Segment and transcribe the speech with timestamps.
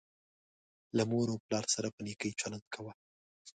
[0.97, 2.93] له مور او پلار سره په نیکۍ چلند کوه